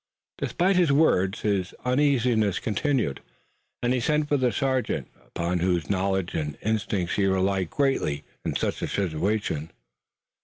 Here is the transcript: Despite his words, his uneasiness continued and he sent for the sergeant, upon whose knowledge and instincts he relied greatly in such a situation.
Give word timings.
Despite 0.39 0.77
his 0.77 0.91
words, 0.91 1.41
his 1.41 1.75
uneasiness 1.85 2.57
continued 2.57 3.21
and 3.83 3.93
he 3.93 3.99
sent 3.99 4.27
for 4.27 4.35
the 4.37 4.51
sergeant, 4.51 5.07
upon 5.27 5.59
whose 5.59 5.91
knowledge 5.91 6.33
and 6.33 6.57
instincts 6.63 7.17
he 7.17 7.27
relied 7.27 7.69
greatly 7.69 8.23
in 8.43 8.55
such 8.55 8.81
a 8.81 8.87
situation. 8.87 9.69